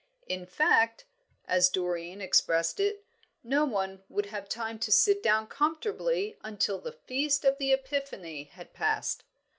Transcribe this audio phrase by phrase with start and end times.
[0.25, 1.05] "In fact,"
[1.45, 3.05] as Doreen expressed it,
[3.43, 8.73] "no one would have time to sit down comfortably until the feast of Epiphany had
[8.73, 9.23] passed."